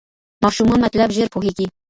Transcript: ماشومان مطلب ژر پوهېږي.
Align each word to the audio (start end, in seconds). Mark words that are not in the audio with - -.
ماشومان 0.43 0.79
مطلب 0.85 1.07
ژر 1.15 1.27
پوهېږي. 1.33 1.65